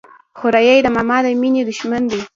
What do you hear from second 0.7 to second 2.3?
د ماما د ميني د ښمن دى.